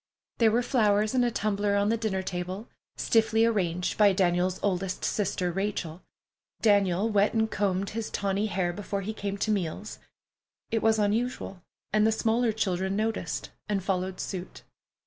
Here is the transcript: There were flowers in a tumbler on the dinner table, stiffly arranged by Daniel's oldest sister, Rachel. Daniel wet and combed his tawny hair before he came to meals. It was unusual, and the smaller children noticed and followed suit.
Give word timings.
There 0.39 0.49
were 0.49 0.63
flowers 0.63 1.13
in 1.13 1.23
a 1.23 1.29
tumbler 1.29 1.75
on 1.75 1.89
the 1.89 1.95
dinner 1.95 2.23
table, 2.23 2.67
stiffly 2.97 3.45
arranged 3.45 3.99
by 3.99 4.13
Daniel's 4.13 4.59
oldest 4.63 5.05
sister, 5.05 5.51
Rachel. 5.51 6.01
Daniel 6.59 7.07
wet 7.07 7.35
and 7.35 7.51
combed 7.51 7.91
his 7.91 8.09
tawny 8.09 8.47
hair 8.47 8.73
before 8.73 9.01
he 9.01 9.13
came 9.13 9.37
to 9.37 9.51
meals. 9.51 9.99
It 10.71 10.81
was 10.81 10.97
unusual, 10.97 11.61
and 11.93 12.07
the 12.07 12.11
smaller 12.11 12.51
children 12.51 12.95
noticed 12.95 13.51
and 13.69 13.83
followed 13.83 14.19
suit. 14.19 14.63